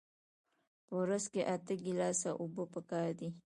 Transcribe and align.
په 0.85 0.93
ورځ 1.01 1.23
کې 1.33 1.41
اته 1.55 1.73
ګیلاسه 1.83 2.29
اوبه 2.41 2.63
پکار 2.73 3.09
دي 3.19 3.29